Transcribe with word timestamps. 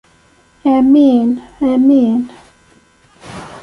Amin! 0.65 1.43
Amin! 1.61 2.31